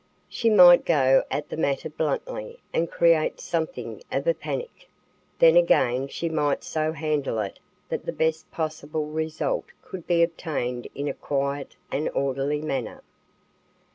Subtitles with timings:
[0.27, 4.89] She might go at the matter bluntly and create something of a panic;
[5.37, 10.87] then again she might so handle it that the best possible result could be obtained
[10.95, 13.03] in a quiet and orderly manner.